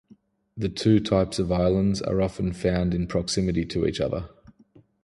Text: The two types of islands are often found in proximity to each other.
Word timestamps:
The 0.57 0.67
two 0.69 0.99
types 0.99 1.37
of 1.37 1.51
islands 1.51 2.01
are 2.01 2.23
often 2.23 2.53
found 2.53 2.95
in 2.95 3.05
proximity 3.05 3.65
to 3.67 3.85
each 3.85 4.01
other. 4.01 4.29